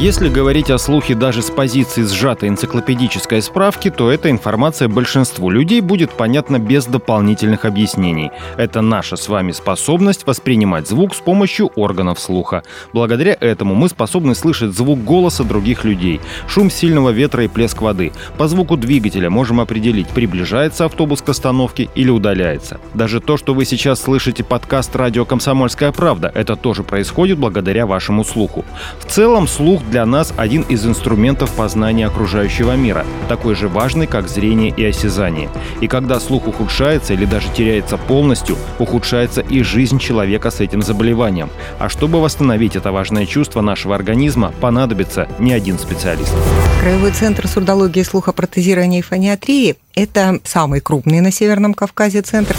Если 0.00 0.30
говорить 0.30 0.70
о 0.70 0.78
слухе 0.78 1.14
даже 1.14 1.42
с 1.42 1.50
позиции 1.50 2.04
сжатой 2.04 2.48
энциклопедической 2.48 3.42
справки, 3.42 3.90
то 3.90 4.10
эта 4.10 4.30
информация 4.30 4.88
большинству 4.88 5.50
людей 5.50 5.82
будет 5.82 6.12
понятна 6.12 6.58
без 6.58 6.86
дополнительных 6.86 7.66
объяснений. 7.66 8.30
Это 8.56 8.80
наша 8.80 9.16
с 9.16 9.28
вами 9.28 9.52
способность 9.52 10.26
воспринимать 10.26 10.88
звук 10.88 11.14
с 11.14 11.18
помощью 11.18 11.66
органов 11.76 12.18
слуха. 12.18 12.62
Благодаря 12.94 13.36
этому 13.38 13.74
мы 13.74 13.90
способны 13.90 14.34
слышать 14.34 14.72
звук 14.72 15.04
голоса 15.04 15.44
других 15.44 15.84
людей, 15.84 16.22
шум 16.48 16.70
сильного 16.70 17.10
ветра 17.10 17.44
и 17.44 17.48
плеск 17.48 17.82
воды. 17.82 18.12
По 18.38 18.48
звуку 18.48 18.78
двигателя 18.78 19.28
можем 19.28 19.60
определить, 19.60 20.08
приближается 20.08 20.86
автобус 20.86 21.20
к 21.20 21.28
остановке 21.28 21.90
или 21.94 22.08
удаляется. 22.08 22.80
Даже 22.94 23.20
то, 23.20 23.36
что 23.36 23.52
вы 23.52 23.66
сейчас 23.66 24.00
слышите 24.00 24.44
подкаст 24.44 24.96
«Радио 24.96 25.26
Комсомольская 25.26 25.92
правда», 25.92 26.32
это 26.34 26.56
тоже 26.56 26.84
происходит 26.84 27.36
благодаря 27.36 27.84
вашему 27.84 28.24
слуху. 28.24 28.64
В 28.98 29.04
целом 29.04 29.46
слух 29.46 29.82
для 29.90 30.06
нас 30.06 30.32
один 30.36 30.62
из 30.62 30.86
инструментов 30.86 31.52
познания 31.52 32.06
окружающего 32.06 32.76
мира, 32.76 33.04
такой 33.28 33.54
же 33.54 33.68
важный, 33.68 34.06
как 34.06 34.28
зрение 34.28 34.72
и 34.74 34.84
осязание. 34.84 35.50
И 35.80 35.88
когда 35.88 36.20
слух 36.20 36.46
ухудшается 36.46 37.12
или 37.12 37.24
даже 37.24 37.48
теряется 37.52 37.98
полностью, 37.98 38.56
ухудшается 38.78 39.40
и 39.40 39.62
жизнь 39.62 39.98
человека 39.98 40.50
с 40.50 40.60
этим 40.60 40.82
заболеванием. 40.82 41.50
А 41.78 41.88
чтобы 41.88 42.20
восстановить 42.20 42.76
это 42.76 42.92
важное 42.92 43.26
чувство 43.26 43.60
нашего 43.60 43.94
организма, 43.94 44.52
понадобится 44.60 45.28
не 45.38 45.52
один 45.52 45.78
специалист. 45.78 46.32
Краевой 46.80 47.10
центр 47.10 47.48
сурдологии, 47.48 48.02
слухопротезирования 48.02 49.00
и 49.00 49.02
фониатрии– 49.02 49.76
это 49.94 50.38
самый 50.44 50.80
крупный 50.80 51.20
на 51.20 51.32
Северном 51.32 51.74
Кавказе 51.74 52.22
центр. 52.22 52.56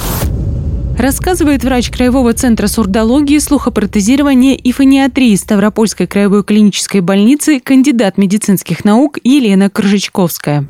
Рассказывает 1.02 1.64
врач 1.64 1.90
Краевого 1.90 2.32
центра 2.34 2.68
сурдологии, 2.68 3.40
слухопротезирования 3.40 4.54
и 4.54 4.72
фониатрии 4.72 5.34
Ставропольской 5.36 6.06
краевой 6.06 6.44
клинической 6.44 7.02
больницы, 7.02 7.60
кандидат 7.60 8.20
медицинских 8.20 8.86
наук 8.86 9.18
Елена 9.24 9.72
Крыжичковская 9.72 10.68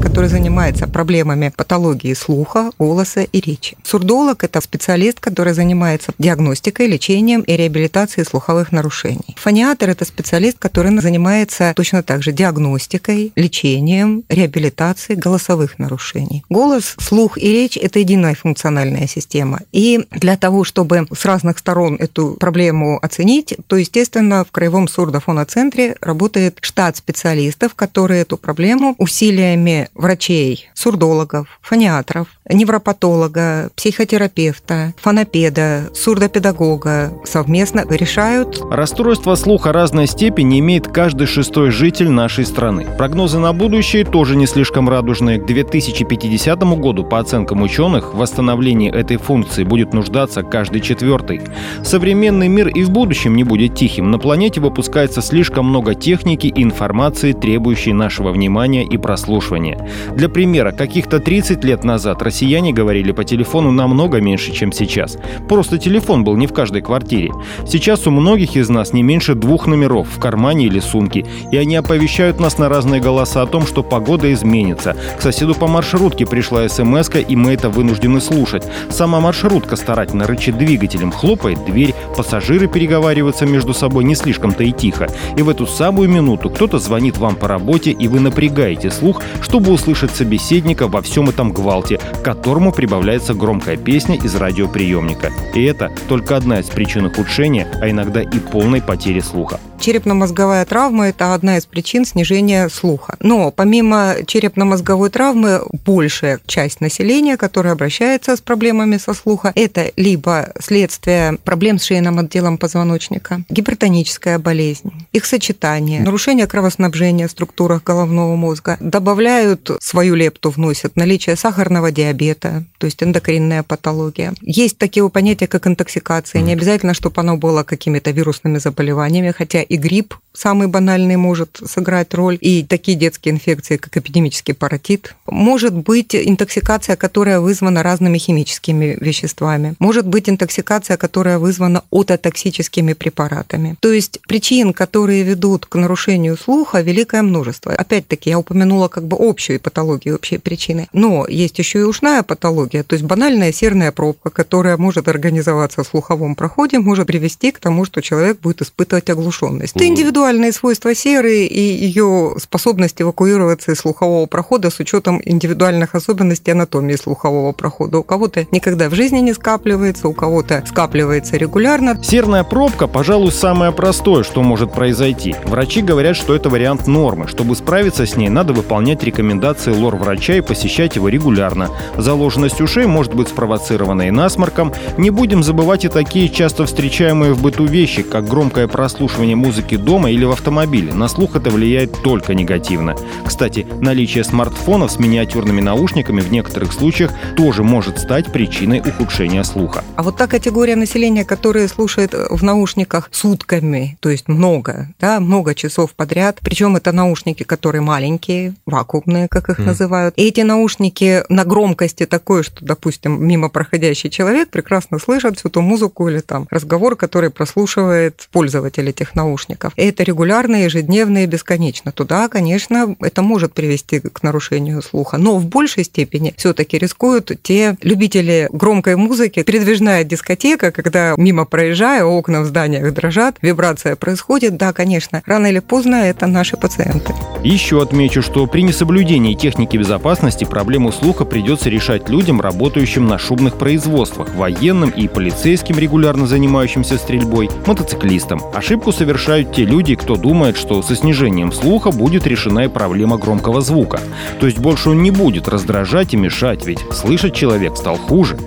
который 0.00 0.28
занимается 0.28 0.86
проблемами 0.86 1.52
патологии 1.54 2.14
слуха, 2.14 2.70
голоса 2.78 3.22
и 3.22 3.40
речи. 3.40 3.76
Сурдолог– 3.82 4.44
это 4.44 4.60
специалист, 4.60 5.20
который 5.20 5.52
занимается 5.52 6.12
диагностикой, 6.18 6.86
лечением 6.86 7.40
и 7.42 7.56
реабилитацией 7.56 8.24
слуховых 8.24 8.72
нарушений. 8.72 9.36
Фониатор– 9.36 9.90
это 9.90 10.04
специалист, 10.04 10.58
который 10.58 10.96
занимается 11.00 11.72
точно 11.76 12.02
так 12.02 12.22
же 12.22 12.32
диагностикой, 12.32 13.32
лечением, 13.36 14.24
реабилитацией 14.28 15.18
голосовых 15.18 15.78
нарушений. 15.78 16.44
Голос, 16.48 16.94
слух 17.00 17.36
и 17.38 17.52
речь– 17.52 17.76
это 17.82 17.98
единая 17.98 18.34
функциональная 18.34 19.06
система. 19.06 19.57
И 19.72 20.06
для 20.10 20.36
того, 20.36 20.64
чтобы 20.64 21.06
с 21.12 21.24
разных 21.24 21.58
сторон 21.58 21.96
эту 21.96 22.36
проблему 22.38 22.98
оценить, 23.02 23.54
то, 23.66 23.76
естественно, 23.76 24.44
в 24.44 24.50
Краевом 24.50 24.88
сурдофоноцентре 24.88 25.96
работает 26.00 26.58
штат 26.60 26.96
специалистов, 26.96 27.74
которые 27.74 28.22
эту 28.22 28.36
проблему 28.36 28.94
усилиями 28.98 29.88
врачей, 29.94 30.68
сурдологов, 30.74 31.58
фониатров, 31.62 32.28
невропатолога, 32.54 33.70
психотерапевта, 33.76 34.94
фонопеда, 34.96 35.90
сурдопедагога 35.94 37.12
совместно 37.24 37.84
решают. 37.88 38.60
Расстройство 38.70 39.34
слуха 39.34 39.72
разной 39.72 40.06
степени 40.06 40.58
имеет 40.60 40.88
каждый 40.88 41.26
шестой 41.26 41.70
житель 41.70 42.10
нашей 42.10 42.44
страны. 42.44 42.86
Прогнозы 42.96 43.38
на 43.38 43.52
будущее 43.52 44.04
тоже 44.04 44.36
не 44.36 44.46
слишком 44.46 44.88
радужные. 44.88 45.38
К 45.38 45.46
2050 45.46 46.58
году, 46.78 47.04
по 47.04 47.18
оценкам 47.18 47.62
ученых, 47.62 48.14
в 48.14 48.18
восстановлении 48.18 48.90
этой 48.90 49.18
функции 49.18 49.64
будет 49.64 49.92
нуждаться 49.92 50.42
каждый 50.42 50.80
четвертый. 50.80 51.42
Современный 51.84 52.48
мир 52.48 52.68
и 52.68 52.82
в 52.82 52.90
будущем 52.90 53.36
не 53.36 53.44
будет 53.44 53.74
тихим. 53.74 54.10
На 54.10 54.18
планете 54.18 54.60
выпускается 54.60 55.22
слишком 55.22 55.66
много 55.66 55.94
техники 55.94 56.46
и 56.46 56.62
информации, 56.62 57.32
требующей 57.32 57.92
нашего 57.92 58.30
внимания 58.32 58.84
и 58.84 58.96
прослушивания. 58.96 59.88
Для 60.14 60.28
примера, 60.28 60.72
каких-то 60.72 61.20
30 61.20 61.62
лет 61.64 61.84
назад 61.84 62.22
Россия 62.22 62.37
россияне 62.38 62.72
говорили 62.72 63.10
по 63.10 63.24
телефону 63.24 63.72
намного 63.72 64.20
меньше, 64.20 64.52
чем 64.52 64.70
сейчас. 64.70 65.18
Просто 65.48 65.76
телефон 65.76 66.22
был 66.22 66.36
не 66.36 66.46
в 66.46 66.52
каждой 66.52 66.82
квартире. 66.82 67.32
Сейчас 67.66 68.06
у 68.06 68.12
многих 68.12 68.54
из 68.54 68.68
нас 68.68 68.92
не 68.92 69.02
меньше 69.02 69.34
двух 69.34 69.66
номеров 69.66 70.06
в 70.08 70.20
кармане 70.20 70.66
или 70.66 70.78
сумке, 70.78 71.26
и 71.50 71.56
они 71.56 71.74
оповещают 71.74 72.38
нас 72.38 72.56
на 72.56 72.68
разные 72.68 73.00
голоса 73.00 73.42
о 73.42 73.46
том, 73.46 73.66
что 73.66 73.82
погода 73.82 74.32
изменится. 74.32 74.96
К 75.18 75.22
соседу 75.22 75.56
по 75.56 75.66
маршрутке 75.66 76.26
пришла 76.26 76.68
смс 76.68 77.10
и 77.28 77.34
мы 77.34 77.54
это 77.54 77.70
вынуждены 77.70 78.20
слушать. 78.20 78.62
Сама 78.88 79.18
маршрутка 79.18 79.74
старательно 79.74 80.24
рычит 80.28 80.56
двигателем, 80.58 81.10
хлопает 81.10 81.64
дверь, 81.64 81.92
пассажиры 82.16 82.68
переговариваются 82.68 83.46
между 83.46 83.74
собой 83.74 84.04
не 84.04 84.14
слишком-то 84.14 84.62
и 84.62 84.70
тихо. 84.70 85.08
И 85.36 85.42
в 85.42 85.48
эту 85.48 85.66
самую 85.66 86.08
минуту 86.08 86.50
кто-то 86.50 86.78
звонит 86.78 87.18
вам 87.18 87.34
по 87.34 87.48
работе, 87.48 87.90
и 87.90 88.06
вы 88.06 88.20
напрягаете 88.20 88.92
слух, 88.92 89.22
чтобы 89.42 89.72
услышать 89.72 90.12
собеседника 90.12 90.86
во 90.86 91.02
всем 91.02 91.28
этом 91.28 91.50
гвалте, 91.50 91.98
которому 92.28 92.72
прибавляется 92.72 93.32
громкая 93.32 93.78
песня 93.78 94.14
из 94.14 94.34
радиоприемника. 94.34 95.32
И 95.54 95.64
это 95.64 95.90
только 96.08 96.36
одна 96.36 96.60
из 96.60 96.66
причин 96.66 97.06
ухудшения, 97.06 97.66
а 97.80 97.88
иногда 97.88 98.20
и 98.20 98.38
полной 98.38 98.82
потери 98.82 99.20
слуха. 99.20 99.58
Черепно-мозговая 99.80 100.64
травма– 100.64 101.08
это 101.08 101.34
одна 101.34 101.56
из 101.56 101.66
причин 101.66 102.04
снижения 102.04 102.68
слуха. 102.68 103.16
Но 103.20 103.52
помимо 103.52 104.16
черепно-мозговой 104.26 105.08
травмы, 105.08 105.62
большая 105.84 106.40
часть 106.46 106.80
населения, 106.80 107.36
которая 107.36 107.74
обращается 107.74 108.36
с 108.36 108.40
проблемами 108.40 108.96
со 108.96 109.14
слуха, 109.14 109.52
это 109.54 109.92
либо 109.96 110.52
следствие 110.60 111.38
проблем 111.44 111.78
с 111.78 111.84
шейным 111.84 112.18
отделом 112.18 112.58
позвоночника, 112.58 113.42
гипертоническая 113.48 114.38
болезнь, 114.38 114.92
их 115.12 115.24
сочетание, 115.24 116.00
нарушение 116.00 116.46
кровоснабжения 116.46 117.28
в 117.28 117.30
структурах 117.30 117.84
головного 117.84 118.34
мозга, 118.34 118.76
добавляют 118.80 119.70
свою 119.80 120.16
лепту, 120.16 120.50
вносят 120.50 120.96
наличие 120.96 121.36
сахарного 121.36 121.92
диабета, 121.92 122.64
то 122.78 122.86
есть 122.86 123.02
эндокринная 123.02 123.62
патология. 123.62 124.34
Есть 124.40 124.76
такие 124.78 125.08
понятия, 125.08 125.46
как 125.46 125.66
интоксикация. 125.68 126.42
Не 126.42 126.52
обязательно, 126.52 126.94
чтобы 126.94 127.20
оно 127.20 127.36
было 127.36 127.62
какими-то 127.62 128.10
вирусными 128.10 128.58
заболеваниями, 128.58 129.30
хотя 129.30 129.64
и 129.68 129.76
грипп 129.76 130.14
самый 130.38 130.68
банальный 130.68 131.16
может 131.16 131.60
сыграть 131.64 132.14
роль, 132.14 132.38
и 132.40 132.62
такие 132.62 132.96
детские 132.96 133.34
инфекции, 133.34 133.76
как 133.76 133.96
эпидемический 133.96 134.54
паротит. 134.54 135.14
Может 135.26 135.74
быть 135.74 136.14
интоксикация, 136.14 136.96
которая 136.96 137.40
вызвана 137.40 137.82
разными 137.82 138.18
химическими 138.18 138.96
веществами. 139.00 139.74
Может 139.78 140.06
быть 140.06 140.28
интоксикация, 140.28 140.96
которая 140.96 141.38
вызвана 141.38 141.82
ототоксическими 141.90 142.92
препаратами. 142.92 143.76
То 143.80 143.92
есть 143.92 144.20
причин, 144.28 144.72
которые 144.72 145.22
ведут 145.22 145.66
к 145.66 145.74
нарушению 145.74 146.36
слуха, 146.36 146.80
великое 146.80 147.22
множество. 147.22 147.72
Опять-таки, 147.72 148.30
я 148.30 148.38
упомянула 148.38 148.88
как 148.88 149.04
бы 149.04 149.16
общую 149.18 149.60
патологию, 149.60 150.14
общие 150.14 150.38
причины. 150.38 150.88
Но 150.92 151.26
есть 151.26 151.58
еще 151.58 151.80
и 151.80 151.82
ушная 151.82 152.22
патология, 152.22 152.82
то 152.82 152.94
есть 152.94 153.04
банальная 153.04 153.52
серная 153.52 153.92
пробка, 153.92 154.30
которая 154.30 154.76
может 154.76 155.08
организоваться 155.08 155.82
в 155.82 155.86
слуховом 155.88 156.36
проходе, 156.36 156.78
может 156.78 157.06
привести 157.06 157.50
к 157.50 157.58
тому, 157.58 157.84
что 157.84 158.00
человек 158.02 158.40
будет 158.40 158.62
испытывать 158.62 159.10
оглушенность 159.10 159.57
способность. 159.66 159.76
Это 159.76 159.86
индивидуальные 159.86 160.52
свойства 160.52 160.94
серы 160.94 161.44
и 161.44 161.60
ее 161.60 162.34
способность 162.40 163.00
эвакуироваться 163.00 163.72
из 163.72 163.78
слухового 163.78 164.26
прохода 164.26 164.70
с 164.70 164.78
учетом 164.80 165.20
индивидуальных 165.24 165.94
особенностей 165.94 166.52
анатомии 166.52 166.96
слухового 166.96 167.52
прохода. 167.52 167.98
У 167.98 168.02
кого-то 168.02 168.46
никогда 168.50 168.88
в 168.88 168.94
жизни 168.94 169.18
не 169.18 169.32
скапливается, 169.32 170.08
у 170.08 170.12
кого-то 170.12 170.62
скапливается 170.66 171.36
регулярно. 171.36 171.98
Серная 172.02 172.44
пробка, 172.44 172.86
пожалуй, 172.86 173.32
самое 173.32 173.72
простое, 173.72 174.22
что 174.22 174.42
может 174.42 174.72
произойти. 174.72 175.34
Врачи 175.44 175.82
говорят, 175.82 176.16
что 176.16 176.34
это 176.34 176.48
вариант 176.48 176.86
нормы. 176.86 177.28
Чтобы 177.28 177.56
справиться 177.56 178.06
с 178.06 178.16
ней, 178.16 178.28
надо 178.28 178.52
выполнять 178.52 179.02
рекомендации 179.02 179.72
лор-врача 179.72 180.34
и 180.34 180.40
посещать 180.40 180.96
его 180.96 181.08
регулярно. 181.08 181.70
Заложенность 181.96 182.60
ушей 182.60 182.86
может 182.86 183.14
быть 183.14 183.28
спровоцирована 183.28 184.08
и 184.08 184.10
насморком. 184.10 184.72
Не 184.96 185.10
будем 185.10 185.42
забывать 185.42 185.84
и 185.84 185.88
такие 185.88 186.28
часто 186.28 186.66
встречаемые 186.66 187.32
в 187.32 187.42
быту 187.42 187.64
вещи, 187.64 188.02
как 188.02 188.26
громкое 188.26 188.68
прослушивание 188.68 189.36
музыки 189.36 189.47
дома 189.88 190.10
или 190.10 190.24
в 190.24 190.30
автомобиле. 190.30 190.92
На 190.92 191.08
слух 191.08 191.36
это 191.36 191.50
влияет 191.50 192.02
только 192.02 192.34
негативно. 192.34 192.94
Кстати, 193.26 193.66
наличие 193.80 194.24
смартфонов 194.24 194.92
с 194.92 194.98
миниатюрными 194.98 195.60
наушниками 195.60 196.20
в 196.20 196.30
некоторых 196.30 196.72
случаях 196.72 197.12
тоже 197.36 197.62
может 197.62 197.98
стать 197.98 198.32
причиной 198.32 198.80
ухудшения 198.80 199.42
слуха. 199.44 199.84
А 199.96 200.02
вот 200.02 200.16
та 200.16 200.26
категория 200.26 200.76
населения, 200.76 201.24
которая 201.24 201.68
слушает 201.68 202.12
в 202.12 202.42
наушниках 202.42 203.08
сутками, 203.12 203.96
то 204.00 204.10
есть 204.10 204.28
много, 204.28 204.88
да, 205.00 205.20
много 205.20 205.54
часов 205.54 205.94
подряд, 205.94 206.38
причем 206.40 206.76
это 206.76 206.92
наушники, 206.92 207.42
которые 207.42 207.82
маленькие, 207.82 208.54
вакуумные, 208.66 209.28
как 209.28 209.48
их 209.48 209.58
mm. 209.58 209.64
называют. 209.64 210.14
И 210.16 210.28
эти 210.28 210.40
наушники 210.40 211.24
на 211.28 211.44
громкости 211.44 212.06
такой, 212.06 212.42
что, 212.42 212.64
допустим, 212.64 213.26
мимо 213.26 213.48
проходящий 213.48 214.10
человек 214.10 214.50
прекрасно 214.50 214.98
слышит 214.98 215.38
всю 215.38 215.48
ту 215.48 215.60
музыку 215.60 216.08
или 216.08 216.20
там 216.20 216.46
разговор, 216.50 216.96
который 216.96 217.30
прослушивает 217.30 218.28
пользователь 218.30 218.88
этих 218.88 219.14
наушников 219.14 219.37
наушников. 219.38 219.72
Это 219.76 220.02
регулярно, 220.02 220.64
ежедневно 220.64 221.24
и 221.24 221.26
бесконечно. 221.26 221.92
Туда, 221.92 222.28
конечно, 222.28 222.96
это 223.00 223.22
может 223.22 223.54
привести 223.54 224.00
к 224.00 224.22
нарушению 224.22 224.82
слуха. 224.82 225.18
Но 225.18 225.36
в 225.36 225.46
большей 225.46 225.84
степени 225.84 226.34
все-таки 226.36 226.78
рискуют 226.78 227.30
те 227.42 227.76
любители 227.82 228.48
громкой 228.52 228.96
музыки. 228.96 229.42
Передвижная 229.42 230.04
дискотека, 230.04 230.70
когда 230.70 231.14
мимо 231.16 231.44
проезжая, 231.44 232.04
окна 232.04 232.40
в 232.40 232.46
зданиях 232.46 232.92
дрожат, 232.92 233.36
вибрация 233.42 233.96
происходит. 233.96 234.56
Да, 234.56 234.72
конечно, 234.72 235.22
рано 235.26 235.46
или 235.46 235.60
поздно 235.60 235.96
это 235.96 236.26
наши 236.26 236.56
пациенты. 236.56 237.14
Еще 237.44 237.80
отмечу, 237.80 238.22
что 238.22 238.46
при 238.46 238.62
несоблюдении 238.62 239.34
техники 239.34 239.76
безопасности 239.76 240.44
проблему 240.44 240.92
слуха 240.92 241.24
придется 241.24 241.70
решать 241.70 242.08
людям, 242.08 242.40
работающим 242.40 243.06
на 243.06 243.18
шумных 243.18 243.58
производствах, 243.58 244.34
военным 244.34 244.90
и 244.90 245.06
полицейским, 245.08 245.78
регулярно 245.78 246.26
занимающимся 246.26 246.98
стрельбой, 246.98 247.48
мотоциклистам. 247.66 248.40
Ошибку 248.54 248.92
совершают 249.28 249.54
те 249.54 249.66
люди, 249.66 249.94
кто 249.94 250.16
думает, 250.16 250.56
что 250.56 250.80
со 250.80 250.96
снижением 250.96 251.52
слуха 251.52 251.90
будет 251.90 252.26
решена 252.26 252.60
и 252.60 252.68
проблема 252.68 253.18
громкого 253.18 253.60
звука. 253.60 254.00
То 254.40 254.46
есть 254.46 254.58
больше 254.58 254.88
он 254.88 255.02
не 255.02 255.10
будет 255.10 255.48
раздражать 255.48 256.14
и 256.14 256.16
мешать, 256.16 256.64
ведь 256.64 256.78
слышать 256.90 257.34
человек 257.34 257.76
стал 257.76 257.98
хуже. 257.98 258.38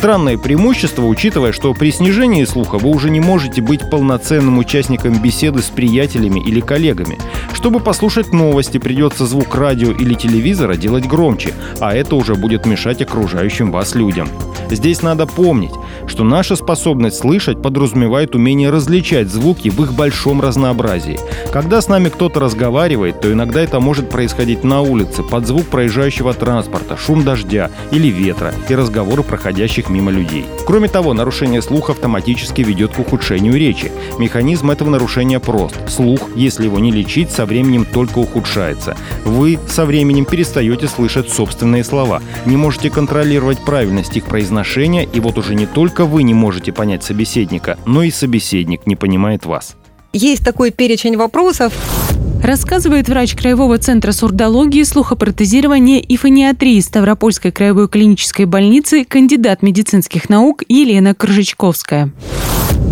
Странное 0.00 0.38
преимущество, 0.38 1.02
учитывая, 1.04 1.52
что 1.52 1.74
при 1.74 1.90
снижении 1.92 2.46
слуха 2.46 2.78
вы 2.78 2.88
уже 2.88 3.10
не 3.10 3.20
можете 3.20 3.60
быть 3.60 3.90
полноценным 3.90 4.56
участником 4.56 5.20
беседы 5.20 5.60
с 5.60 5.66
приятелями 5.66 6.40
или 6.40 6.60
коллегами. 6.60 7.18
Чтобы 7.52 7.80
послушать 7.80 8.32
новости, 8.32 8.78
придется 8.78 9.26
звук 9.26 9.54
радио 9.54 9.90
или 9.90 10.14
телевизора 10.14 10.76
делать 10.76 11.06
громче, 11.06 11.52
а 11.80 11.94
это 11.94 12.16
уже 12.16 12.34
будет 12.34 12.64
мешать 12.64 13.02
окружающим 13.02 13.70
вас 13.70 13.94
людям. 13.94 14.30
Здесь 14.70 15.02
надо 15.02 15.26
помнить, 15.26 15.72
что 16.06 16.24
наша 16.24 16.56
способность 16.56 17.18
слышать 17.18 17.60
подразумевает 17.60 18.34
умение 18.34 18.70
различать 18.70 19.28
звуки 19.28 19.68
в 19.68 19.82
их 19.82 19.92
большом 19.92 20.40
разнообразии. 20.40 21.18
Когда 21.52 21.82
с 21.82 21.88
нами 21.88 22.08
кто-то 22.08 22.40
разговаривает, 22.40 23.20
то 23.20 23.30
иногда 23.30 23.60
это 23.60 23.80
может 23.80 24.08
происходить 24.08 24.64
на 24.64 24.80
улице, 24.80 25.22
под 25.22 25.46
звук 25.46 25.66
проезжающего 25.66 26.32
транспорта, 26.32 26.96
шум 26.96 27.24
дождя 27.24 27.70
или 27.90 28.08
ветра 28.08 28.54
и 28.68 28.74
разговоры 28.74 29.24
проходящих 29.24 29.89
мимо 29.90 30.10
людей. 30.10 30.46
Кроме 30.66 30.88
того, 30.88 31.12
нарушение 31.12 31.60
слуха 31.60 31.92
автоматически 31.92 32.62
ведет 32.62 32.94
к 32.94 32.98
ухудшению 32.98 33.54
речи. 33.56 33.92
Механизм 34.18 34.70
этого 34.70 34.88
нарушения 34.88 35.40
прост. 35.40 35.76
Слух, 35.88 36.20
если 36.34 36.64
его 36.64 36.78
не 36.78 36.92
лечить, 36.92 37.30
со 37.30 37.44
временем 37.44 37.84
только 37.84 38.18
ухудшается. 38.18 38.96
Вы 39.24 39.58
со 39.68 39.84
временем 39.84 40.24
перестаете 40.24 40.88
слышать 40.88 41.30
собственные 41.30 41.84
слова, 41.84 42.22
не 42.46 42.56
можете 42.56 42.90
контролировать 42.90 43.64
правильность 43.64 44.16
их 44.16 44.24
произношения, 44.24 45.02
и 45.04 45.20
вот 45.20 45.36
уже 45.36 45.54
не 45.54 45.66
только 45.66 46.04
вы 46.04 46.22
не 46.22 46.34
можете 46.34 46.72
понять 46.72 47.04
собеседника, 47.04 47.78
но 47.84 48.02
и 48.02 48.10
собеседник 48.10 48.86
не 48.86 48.96
понимает 48.96 49.44
вас. 49.44 49.76
Есть 50.12 50.44
такой 50.44 50.72
перечень 50.72 51.16
вопросов, 51.16 51.72
Рассказывает 52.42 53.08
врач 53.08 53.34
Краевого 53.34 53.78
центра 53.78 54.12
сурдологии, 54.12 54.82
слухопротезирования 54.82 56.00
и 56.00 56.16
фониатрии 56.16 56.80
Ставропольской 56.80 57.52
краевой 57.52 57.88
клинической 57.88 58.46
больницы, 58.46 59.04
кандидат 59.04 59.62
медицинских 59.62 60.28
наук 60.28 60.62
Елена 60.68 61.14
Крыжичковская. 61.14 62.10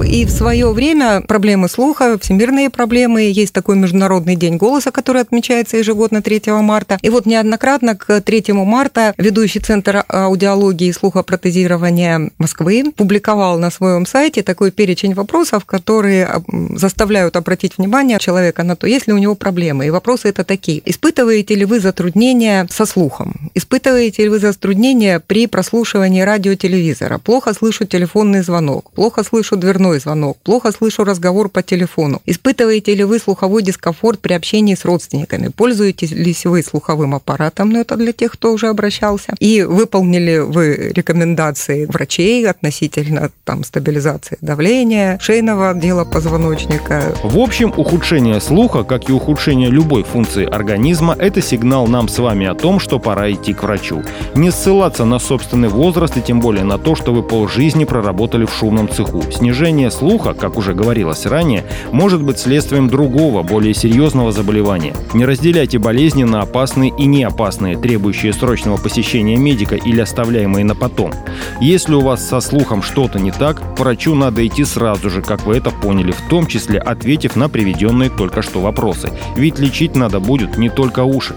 И 0.09 0.25
в 0.25 0.31
свое 0.31 0.73
время 0.73 1.21
проблемы 1.21 1.69
слуха, 1.69 2.19
всемирные 2.19 2.71
проблемы, 2.71 3.23
есть 3.23 3.53
такой 3.53 3.77
Международный 3.77 4.37
день 4.37 4.57
голоса, 4.57 4.91
который 4.91 5.21
отмечается 5.21 5.77
ежегодно 5.77 6.23
3 6.23 6.43
марта. 6.63 6.99
И 7.03 7.11
вот 7.11 7.27
неоднократно 7.27 7.95
к 7.95 8.21
3 8.21 8.53
марта 8.53 9.13
ведущий 9.19 9.61
Центр 9.61 10.05
аудиологии 10.09 10.89
и 10.89 10.93
слухопротезирования 10.93 12.31
Москвы 12.39 12.93
публиковал 12.97 13.59
на 13.59 13.71
своем 13.71 14.07
сайте 14.07 14.43
такой 14.43 14.71
перечень 14.71 15.15
вопросов, 15.15 15.65
которые 15.67 16.43
заставляют 16.75 17.37
обратить 17.37 17.77
внимание 17.77 18.19
человека 18.19 18.63
на 18.63 18.77
то, 18.77 18.87
есть 18.87 19.09
ли 19.09 19.13
у 19.13 19.19
него 19.19 19.35
проблемы. 19.35 19.87
И 19.87 19.91
вопросы 19.91 20.29
это 20.29 20.43
такие. 20.45 20.81
Испытываете 20.85 21.55
ли 21.55 21.65
вы 21.65 21.81
затруднения 21.81 22.67
со 22.71 22.87
слухом? 22.87 23.51
Испытываете 23.55 24.23
ли 24.23 24.29
вы 24.31 24.39
затруднения 24.39 25.21
при 25.21 25.47
прослушивании 25.47 26.23
радиотелевизора? 26.23 27.19
Плохо 27.19 27.53
слышу 27.53 27.85
телефонный 27.85 28.43
звонок, 28.43 28.91
плохо 28.93 29.23
слышу 29.23 29.57
дверной 29.69 30.01
звонок, 30.01 30.39
плохо 30.43 30.73
слышу 30.73 31.05
разговор 31.05 31.51
по 31.51 31.63
телефону. 31.63 32.23
Испытываете 32.25 32.95
ли 32.95 33.05
вы 33.05 33.19
слуховой 33.19 33.63
дискомфорт 33.63 34.19
при 34.19 34.33
общении 34.33 34.75
с 34.75 34.87
родственниками? 34.87 35.49
Пользуетесь 35.49 36.11
ли 36.11 36.35
вы 36.45 36.63
слуховым 36.63 37.15
аппаратом? 37.15 37.69
Ну, 37.69 37.81
это 37.81 37.97
для 37.97 38.13
тех, 38.13 38.33
кто 38.33 38.55
уже 38.55 38.69
обращался. 38.69 39.35
И 39.41 39.63
выполнили 39.63 40.39
вы 40.39 40.93
рекомендации 40.95 41.85
врачей 41.85 42.49
относительно 42.49 43.31
там, 43.45 43.63
стабилизации 43.63 44.39
давления, 44.41 45.19
шейного 45.21 45.71
отдела 45.71 46.07
позвоночника. 46.07 47.15
В 47.23 47.39
общем, 47.39 47.75
ухудшение 47.77 48.41
слуха, 48.41 48.85
как 48.85 49.11
и 49.11 49.13
ухудшение 49.13 49.69
любой 49.69 50.03
функции 50.03 50.47
организма– 50.47 51.15
это 51.19 51.43
сигнал 51.43 51.87
нам 51.89 52.09
с 52.09 52.19
вами 52.19 52.47
о 52.47 52.55
том, 52.55 52.81
что 52.81 52.99
пора 52.99 53.31
идти 53.31 53.53
к 53.53 53.63
врачу. 53.65 54.03
Не 54.35 54.51
ссылаться 54.51 55.05
на 55.05 55.19
собственный 55.19 55.69
возраст 55.69 56.17
и 56.17 56.23
тем 56.23 56.41
более 56.41 56.65
на 56.65 56.79
то, 56.79 56.95
что 56.95 57.13
вы 57.13 57.23
полжизни 57.23 57.85
проработали 57.85 58.47
в 58.47 58.55
шумном 58.55 58.89
цеху. 58.89 59.23
Снижение 59.49 59.91
слуха, 59.91 60.35
как 60.35 60.59
уже 60.59 60.75
говорилось 60.75 61.25
ранее, 61.25 61.65
может 61.91 62.23
быть 62.23 62.39
следствием 62.39 62.91
другого, 62.91 63.43
более 63.43 63.73
серьезного 63.73 64.31
заболевания. 64.31 64.95
Не 65.15 65.25
разделяйте 65.25 65.79
болезни 65.79 66.25
на 66.25 66.43
опасные 66.43 66.93
и 66.99 67.07
неопасные, 67.07 67.79
требующие 67.79 68.35
срочного 68.35 68.77
посещения 68.77 69.39
медика 69.39 69.75
или 69.75 70.03
оставляемые 70.03 70.67
на 70.67 70.75
потом. 70.75 71.15
Если 71.63 71.95
у 71.95 72.01
вас 72.01 72.29
со 72.29 72.41
слухом 72.41 72.83
что-то 72.83 73.19
не 73.19 73.31
так, 73.31 73.75
к 73.75 73.81
врачу 73.81 74.15
надо 74.15 74.47
идти 74.47 74.67
сразу 74.67 75.09
же, 75.09 75.23
как 75.23 75.47
вы 75.47 75.57
это 75.57 75.71
поняли, 75.71 76.13
в 76.13 76.21
том 76.29 76.47
числе 76.47 76.79
ответив 76.79 77.35
на 77.35 77.49
приведенные 77.49 78.11
только 78.11 78.43
что 78.43 78.61
вопросы. 78.61 79.11
Ведь 79.35 79.59
лечить 79.59 79.97
надо 79.97 80.21
будет 80.21 80.59
не 80.59 80.69
только 80.69 81.05
уши. 81.05 81.35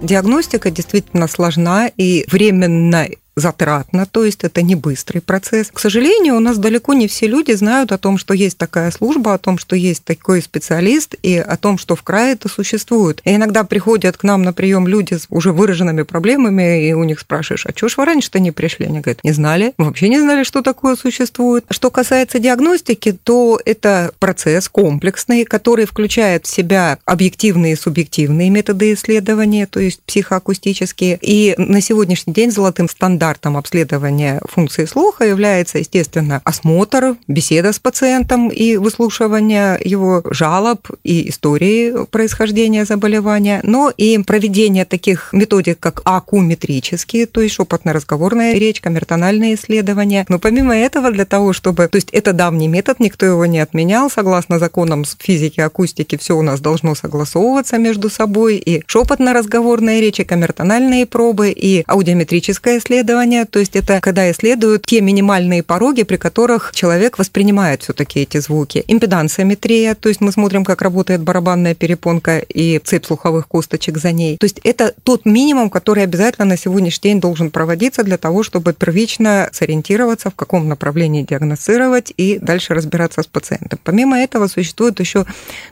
Диагностика 0.00 0.70
действительно 0.70 1.26
сложна 1.26 1.88
и 1.88 2.24
временно 2.30 3.08
затратно, 3.40 4.06
то 4.06 4.24
есть 4.24 4.44
это 4.44 4.62
не 4.62 4.74
быстрый 4.74 5.20
процесс. 5.20 5.70
К 5.72 5.78
сожалению, 5.78 6.36
у 6.36 6.40
нас 6.40 6.58
далеко 6.58 6.94
не 6.94 7.08
все 7.08 7.26
люди 7.26 7.52
знают 7.52 7.92
о 7.92 7.98
том, 7.98 8.18
что 8.18 8.34
есть 8.34 8.58
такая 8.58 8.90
служба, 8.90 9.34
о 9.34 9.38
том, 9.38 9.58
что 9.58 9.76
есть 9.76 10.04
такой 10.04 10.42
специалист 10.42 11.14
и 11.22 11.36
о 11.36 11.56
том, 11.56 11.78
что 11.78 11.96
в 11.96 12.02
крае 12.02 12.32
это 12.32 12.48
существует. 12.48 13.20
И 13.24 13.34
иногда 13.34 13.64
приходят 13.64 14.16
к 14.16 14.24
нам 14.24 14.42
на 14.42 14.52
прием 14.52 14.86
люди 14.86 15.14
с 15.14 15.26
уже 15.30 15.52
выраженными 15.52 16.02
проблемами, 16.02 16.88
и 16.88 16.92
у 16.92 17.04
них 17.04 17.20
спрашиваешь, 17.20 17.66
а 17.66 17.72
чего 17.72 17.88
ж 17.88 17.96
вы 17.96 18.04
раньше-то 18.04 18.40
не 18.40 18.50
пришли? 18.50 18.86
Они 18.86 19.00
говорят, 19.00 19.24
не 19.24 19.32
знали, 19.32 19.74
вообще 19.78 20.08
не 20.08 20.20
знали, 20.20 20.42
что 20.42 20.62
такое 20.62 20.96
существует. 20.96 21.64
Что 21.70 21.90
касается 21.90 22.38
диагностики, 22.38 23.12
то 23.12 23.60
это 23.64 24.12
процесс 24.18 24.68
комплексный, 24.68 25.44
который 25.44 25.86
включает 25.86 26.46
в 26.46 26.50
себя 26.50 26.98
объективные 27.04 27.74
и 27.74 27.76
субъективные 27.76 28.50
методы 28.50 28.92
исследования, 28.92 29.66
то 29.66 29.80
есть 29.80 30.00
психоакустические. 30.02 31.18
И 31.20 31.54
на 31.56 31.80
сегодняшний 31.80 32.32
день 32.32 32.50
золотым 32.50 32.88
стандартом 32.88 33.27
стандартом 33.28 33.58
обследования 33.58 34.40
функции 34.48 34.86
слуха 34.86 35.24
является, 35.24 35.78
естественно, 35.78 36.40
осмотр, 36.44 37.16
беседа 37.26 37.74
с 37.74 37.78
пациентом 37.78 38.48
и 38.48 38.76
выслушивание 38.78 39.78
его 39.84 40.22
жалоб 40.30 40.88
и 41.04 41.28
истории 41.28 42.06
происхождения 42.06 42.86
заболевания, 42.86 43.60
но 43.64 43.92
и 43.94 44.16
проведение 44.18 44.86
таких 44.86 45.28
методик, 45.32 45.78
как 45.78 46.00
акуметрические, 46.04 47.26
то 47.26 47.42
есть 47.42 47.54
шепотно-разговорная 47.56 48.54
речь, 48.54 48.80
камертональные 48.80 49.56
исследования. 49.56 50.24
Но 50.30 50.38
помимо 50.38 50.74
этого, 50.74 51.10
для 51.10 51.26
того, 51.26 51.52
чтобы... 51.52 51.88
То 51.88 51.96
есть 51.96 52.08
это 52.12 52.32
давний 52.32 52.68
метод, 52.68 52.98
никто 52.98 53.26
его 53.26 53.44
не 53.44 53.60
отменял. 53.60 54.08
Согласно 54.10 54.58
законам 54.58 55.04
физики, 55.04 55.60
акустики, 55.60 56.16
все 56.16 56.34
у 56.34 56.42
нас 56.42 56.60
должно 56.60 56.94
согласовываться 56.94 57.76
между 57.76 58.08
собой. 58.08 58.56
И 58.56 58.82
шепотно-разговорная 58.86 60.00
речь, 60.00 60.20
и 60.20 60.24
камертональные 60.24 61.04
пробы, 61.04 61.50
и 61.50 61.84
аудиометрическое 61.86 62.78
исследование, 62.78 63.17
исследования, 63.18 63.44
то 63.44 63.58
есть 63.58 63.76
это 63.76 64.00
когда 64.00 64.30
исследуют 64.30 64.86
те 64.86 65.00
минимальные 65.00 65.62
пороги, 65.62 66.02
при 66.02 66.16
которых 66.16 66.72
человек 66.74 67.18
воспринимает 67.18 67.82
все-таки 67.82 68.20
эти 68.20 68.38
звуки. 68.38 68.84
Импедансиометрия, 68.86 69.94
то 69.94 70.08
есть 70.08 70.20
мы 70.20 70.32
смотрим, 70.32 70.64
как 70.64 70.82
работает 70.82 71.22
барабанная 71.22 71.74
перепонка 71.74 72.38
и 72.38 72.78
цепь 72.78 73.06
слуховых 73.06 73.48
косточек 73.48 73.98
за 73.98 74.12
ней. 74.12 74.36
То 74.38 74.44
есть 74.44 74.60
это 74.64 74.94
тот 75.02 75.24
минимум, 75.24 75.70
который 75.70 76.04
обязательно 76.04 76.44
на 76.44 76.56
сегодняшний 76.56 77.10
день 77.10 77.20
должен 77.20 77.50
проводиться 77.50 78.02
для 78.02 78.16
того, 78.16 78.42
чтобы 78.42 78.72
первично 78.72 79.48
сориентироваться, 79.52 80.30
в 80.30 80.34
каком 80.34 80.68
направлении 80.68 81.22
диагностировать 81.22 82.12
и 82.16 82.38
дальше 82.40 82.74
разбираться 82.74 83.22
с 83.22 83.26
пациентом. 83.26 83.78
Помимо 83.82 84.18
этого 84.18 84.46
существует 84.48 85.00
еще 85.00 85.26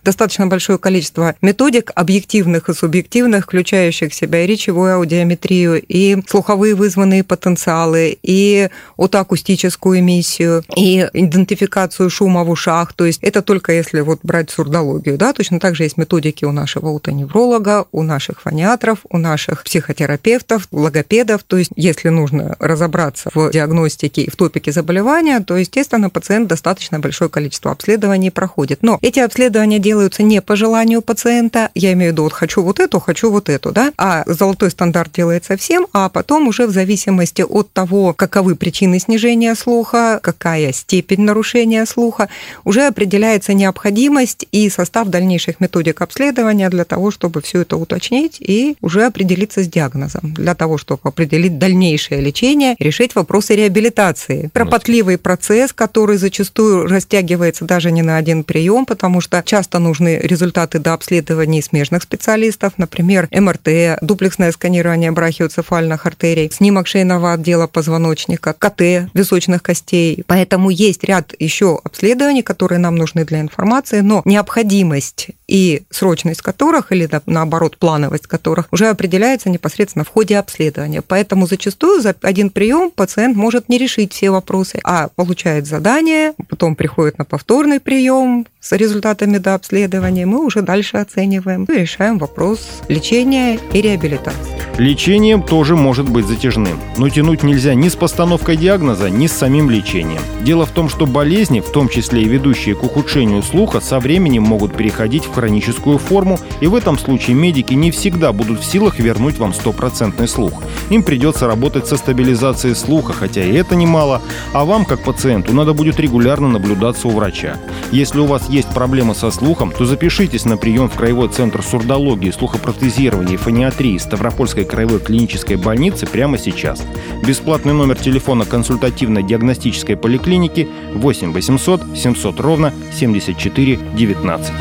достаточно 0.05 0.47
большое 0.47 0.79
количество 0.79 1.35
методик 1.43 1.93
объективных 1.95 2.69
и 2.69 2.75
субъективных, 2.75 3.45
включающих 3.45 4.13
в 4.13 4.15
себя 4.15 4.45
и 4.45 4.47
речевую 4.47 4.95
аудиометрию, 4.95 5.83
и 5.87 6.17
слуховые 6.27 6.75
вызванные 6.75 7.25
потенциалы, 7.37 8.19
и 8.23 8.69
отоакустическую 8.97 10.01
эмиссию, 10.01 10.65
и 10.77 11.09
идентификацию 11.13 12.11
шума 12.11 12.45
в 12.45 12.51
ушах. 12.51 12.93
То 12.93 13.05
есть 13.05 13.23
это 13.23 13.43
только 13.43 13.73
если 13.73 14.01
вот 14.01 14.21
брать 14.23 14.51
сурдологию. 14.51 15.17
Да? 15.17 15.33
Точно 15.33 15.61
так 15.61 15.77
же 15.77 15.85
есть 15.85 15.97
методики 15.97 16.45
у 16.45 16.53
нашего 16.53 16.89
утоневролога, 16.89 17.87
у 17.93 18.03
наших 18.03 18.41
фониатров, 18.41 19.01
у 19.11 19.19
наших 19.19 19.65
психотерапевтов, 19.65 20.69
логопедов. 20.73 21.43
То 21.43 21.57
есть 21.59 21.71
если 21.77 22.09
нужно 22.09 22.57
разобраться 22.59 23.31
в 23.35 23.51
диагностике 23.51 24.23
и 24.23 24.31
в 24.31 24.37
топике 24.37 24.73
заболевания, 24.73 25.41
то, 25.41 25.57
естественно, 25.57 26.11
пациент 26.11 26.49
достаточно 26.49 26.99
большое 26.99 27.31
количество 27.31 27.71
обследований 27.71 28.31
проходит. 28.31 28.79
Но 28.83 28.99
эти 29.03 29.21
обследования 29.21 29.79
делаются 29.79 30.23
не 30.23 30.41
по 30.41 30.57
желанию 30.57 31.03
пациента, 31.03 31.71
я 31.75 31.93
имею 31.93 32.11
в 32.11 32.15
виду, 32.15 32.23
вот 32.25 32.33
хочу 32.33 32.63
вот 32.63 32.81
эту, 32.81 33.01
хочу 33.01 33.31
вот 33.31 33.49
эту, 33.49 33.73
да, 33.73 33.93
а 33.99 34.23
золотой 34.27 34.71
стандарт 34.71 35.13
делается 35.13 35.57
всем, 35.57 35.87
а 35.93 36.09
потом 36.09 36.49
уже 36.49 36.67
в 36.67 36.71
зависимости 36.71 37.26
от 37.45 37.73
того, 37.73 38.13
каковы 38.13 38.57
причины 38.57 38.99
снижения 38.99 39.55
слуха, 39.55 40.21
какая 40.23 40.73
степень 40.73 41.23
нарушения 41.23 41.87
слуха, 41.87 42.29
уже 42.65 42.87
определяется 42.87 43.55
необходимость 43.55 44.47
и 44.53 44.69
состав 44.71 45.09
дальнейших 45.09 45.61
методик 45.61 46.03
обследования 46.03 46.69
для 46.69 46.85
того, 46.85 47.11
чтобы 47.11 47.41
все 47.41 47.63
это 47.63 47.77
уточнить 47.77 48.37
и 48.41 48.77
уже 48.81 49.05
определиться 49.05 49.63
с 49.63 49.69
диагнозом, 49.69 50.35
для 50.35 50.55
того, 50.55 50.79
чтобы 50.79 51.01
определить 51.05 51.59
дальнейшее 51.59 52.21
лечение, 52.21 52.77
решить 52.79 53.15
вопросы 53.15 53.57
реабилитации. 53.57 54.51
Кропотливый 54.53 55.19
процесс, 55.19 55.73
который 55.73 56.17
зачастую 56.17 56.87
растягивается 56.87 57.65
даже 57.65 57.91
не 57.91 58.03
на 58.03 58.17
один 58.17 58.45
прием, 58.45 58.87
потому 58.87 59.21
что 59.21 59.43
часто 59.45 59.79
нужны 59.79 60.19
результаты 60.23 60.79
до 60.79 60.93
обследований 60.93 61.63
смежных 61.63 62.03
специалистов, 62.03 62.75
например, 62.77 63.29
МРТ, 63.33 63.99
дуплексное 64.03 64.53
сканирование 64.53 65.11
брахиоцефальных 65.11 66.07
артерий, 66.07 66.51
снимок 66.53 66.87
шейного 66.87 67.06
отдела 67.15 67.67
позвоночника, 67.67 68.53
КТ 68.53 69.11
височных 69.15 69.63
костей. 69.63 70.25
Поэтому 70.27 70.71
есть 70.71 71.05
ряд 71.05 71.35
еще 71.39 71.81
обследований, 71.83 72.43
которые 72.43 72.79
нам 72.79 72.97
нужны 72.97 73.25
для 73.25 73.41
информации, 73.41 74.01
но 74.01 74.23
необходимость 74.25 75.29
и 75.47 75.83
срочность 75.91 76.43
которых, 76.43 76.93
или 76.93 77.09
наоборот 77.27 77.77
плановость 77.79 78.27
которых, 78.27 78.69
уже 78.73 78.89
определяется 78.89 79.49
непосредственно 79.49 80.05
в 80.05 80.09
ходе 80.09 80.39
обследования. 80.39 81.03
Поэтому 81.03 81.47
зачастую 81.47 82.01
за 82.01 82.15
один 82.23 82.51
прием 82.51 82.91
пациент 82.91 83.37
может 83.37 83.69
не 83.69 83.79
решить 83.79 84.13
все 84.13 84.31
вопросы, 84.31 84.81
а 84.83 85.09
получает 85.15 85.67
задание, 85.67 86.35
потом 86.49 86.75
приходит 86.75 87.19
на 87.19 87.25
повторный 87.25 87.81
прием, 87.81 88.47
с 88.67 88.73
результатами 88.73 89.39
до 89.39 89.55
обследования, 89.55 90.27
мы 90.27 90.45
уже 90.45 90.61
дальше 90.61 90.97
оцениваем 90.97 91.65
и 91.65 91.73
решаем 91.73 92.19
вопрос 92.19 92.83
лечения 92.89 93.61
и 93.73 93.81
реабилитации. 93.81 94.41
Лечение 94.79 95.41
тоже 95.41 95.77
может 95.77 96.09
быть 96.09 96.27
затяжным, 96.27 96.81
но 96.97 97.09
тянуть 97.09 97.43
нельзя 97.43 97.75
ни 97.75 97.89
с 97.89 97.97
постановкой 97.97 98.57
диагноза, 98.57 99.11
ни 99.11 99.27
с 99.27 99.33
самим 99.33 99.71
лечением. 99.71 100.23
Дело 100.43 100.67
в 100.67 100.71
том, 100.71 100.89
что 100.89 101.07
болезни, 101.07 101.61
в 101.61 101.71
том 101.71 101.89
числе 101.89 102.23
и 102.23 102.29
ведущие 102.29 102.75
к 102.75 102.83
ухудшению 102.83 103.43
слуха, 103.43 103.81
со 103.81 104.01
временем 104.01 104.43
могут 104.43 104.77
переходить 104.77 105.25
в 105.25 105.35
хроническую 105.35 105.99
форму, 105.99 106.39
и 106.61 106.67
в 106.67 106.75
этом 106.75 106.99
случае 106.99 107.37
медики 107.37 107.75
не 107.75 107.91
всегда 107.91 108.33
будут 108.33 108.61
в 108.61 108.65
силах 108.65 108.99
вернуть 108.99 109.39
вам 109.39 109.53
стопроцентный 109.53 110.29
слух. 110.29 110.63
Им 110.91 111.03
придется 111.03 111.47
работать 111.47 111.87
со 111.87 111.97
стабилизацией 111.97 112.75
слуха, 112.75 113.13
хотя 113.13 113.43
и 113.43 113.53
это 113.53 113.77
немало, 113.77 114.23
а 114.53 114.65
вам, 114.65 114.85
как 114.85 115.01
пациенту, 115.01 115.53
надо 115.53 115.75
будет 115.75 116.01
регулярно 116.01 116.49
наблюдаться 116.49 117.09
у 117.09 117.11
врача. 117.11 117.57
Если 117.93 118.19
у 118.21 118.27
вас 118.27 118.49
есть 118.49 118.69
проблемы 118.69 119.15
со 119.15 119.31
слухом, 119.31 119.73
то 119.73 119.85
запишитесь 119.85 120.45
на 120.45 120.57
прием 120.57 120.89
в 120.89 120.95
Краевой 120.95 121.29
центр 121.29 121.63
сурдологии, 121.63 122.31
слухопротезирования 122.31 123.35
и 123.35 123.37
фониатрии 123.37 123.99
Ставропольской 123.99 124.65
краевой 124.65 125.01
клинической 125.01 125.57
больницы 125.57 126.07
прямо 126.07 126.39
сейчас. 126.39 126.86
Бесплатный 127.27 127.73
номер 127.73 127.97
телефона 127.97 128.45
консультативно-диагностической 128.45 129.97
поликлиники 129.97 130.69
8 130.95 131.33
800 131.33 131.83
700 131.97 132.41
ровно 132.41 132.73
74 132.93 133.79
19. 133.97 134.53